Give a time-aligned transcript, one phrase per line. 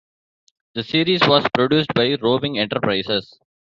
[0.73, 3.37] The series was produced by Roving Enterprises.